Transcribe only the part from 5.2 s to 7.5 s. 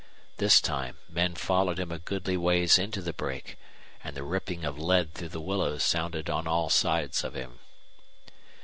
the willows sounded on all sides of